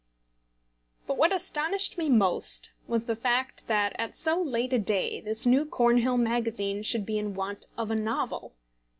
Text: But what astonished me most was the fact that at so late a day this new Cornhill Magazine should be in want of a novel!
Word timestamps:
But 1.05 1.15
what 1.19 1.31
astonished 1.31 1.95
me 1.95 2.09
most 2.09 2.71
was 2.87 3.05
the 3.05 3.15
fact 3.15 3.67
that 3.67 3.95
at 3.99 4.15
so 4.15 4.41
late 4.41 4.73
a 4.73 4.79
day 4.79 5.19
this 5.21 5.45
new 5.45 5.63
Cornhill 5.63 6.17
Magazine 6.17 6.81
should 6.81 7.05
be 7.05 7.19
in 7.19 7.35
want 7.35 7.67
of 7.77 7.91
a 7.91 7.95
novel! 7.95 8.55